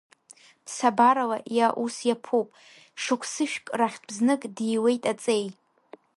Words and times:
Ԥсабарала 0.65 1.37
иа 1.57 1.67
ус 1.83 1.95
иаԥуп, 2.09 2.47
шықәсышәк 3.01 3.65
рахьтә 3.79 4.09
знык 4.17 4.41
диуеит 4.55 5.03
Аҵеи. 5.11 5.45